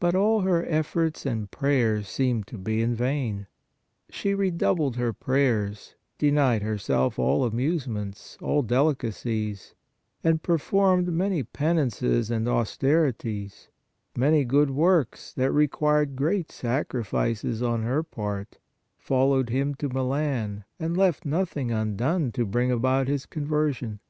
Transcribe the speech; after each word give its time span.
But 0.00 0.14
all 0.14 0.40
her 0.40 0.64
efforts 0.64 1.26
and 1.26 1.50
prayers 1.50 2.08
seemed 2.08 2.46
to 2.46 2.56
be 2.56 2.80
in 2.80 2.94
vain. 2.94 3.48
She 4.08 4.32
redoubled 4.32 4.96
her 4.96 5.12
prayers, 5.12 5.94
denied 6.16 6.62
herself 6.62 7.18
all 7.18 7.44
amusements, 7.44 8.38
all 8.40 8.62
deli 8.62 8.94
cacies, 8.94 9.74
and 10.24 10.42
performed 10.42 11.08
many 11.12 11.42
penances 11.42 12.30
and 12.30 12.48
auster 12.48 13.12
ities, 13.12 13.68
many 14.16 14.46
good 14.46 14.70
works 14.70 15.34
that 15.34 15.52
required 15.52 16.16
great 16.16 16.50
sacrifices 16.50 17.62
on 17.62 17.82
her 17.82 18.02
part; 18.02 18.56
followed 18.96 19.50
him 19.50 19.74
to 19.74 19.90
Milan, 19.90 20.64
and 20.80 20.96
left 20.96 21.26
nothing 21.26 21.70
undone 21.70 22.32
to 22.32 22.46
bring 22.46 22.70
about 22.72 23.06
his 23.06 23.26
conversion. 23.26 24.00